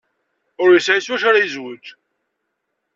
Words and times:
Ur 0.63 0.69
yesɛi 0.71 1.01
s 1.01 1.07
wacu 1.11 1.27
ara 1.29 1.43
yezwej. 1.43 1.85